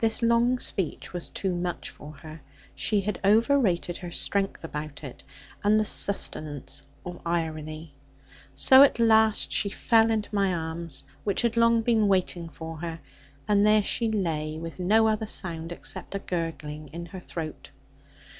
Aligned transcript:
This 0.00 0.20
long 0.20 0.58
speech 0.58 1.12
was 1.12 1.28
too 1.28 1.54
much 1.54 1.90
for 1.90 2.10
her; 2.22 2.40
she 2.74 3.02
had 3.02 3.20
overrated 3.24 3.98
her 3.98 4.10
strength 4.10 4.64
about 4.64 5.04
it, 5.04 5.22
and 5.62 5.78
the 5.78 5.84
sustenance 5.84 6.82
of 7.06 7.20
irony. 7.24 7.94
So 8.56 8.82
at 8.82 8.98
last 8.98 9.52
she 9.52 9.70
fell 9.70 10.10
into 10.10 10.34
my 10.34 10.52
arms, 10.52 11.04
which 11.22 11.42
had 11.42 11.56
long 11.56 11.82
been 11.82 12.08
waiting 12.08 12.48
for 12.48 12.78
her; 12.78 12.98
and 13.46 13.64
there 13.64 13.84
she 13.84 14.10
lay 14.10 14.58
with 14.58 14.80
no 14.80 15.06
other 15.06 15.26
sound, 15.28 15.70
except 15.70 16.16
a 16.16 16.18
gurgling 16.18 16.88
in 16.88 17.06
her 17.06 17.20
throat. 17.20 17.70